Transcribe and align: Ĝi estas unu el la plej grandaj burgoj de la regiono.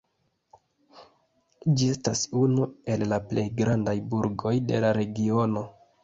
Ĝi 1.81 1.89
estas 1.95 2.21
unu 2.43 2.65
el 2.93 3.03
la 3.11 3.19
plej 3.33 3.43
grandaj 3.59 3.93
burgoj 4.15 4.55
de 4.71 4.81
la 4.87 4.95
regiono. 4.99 5.63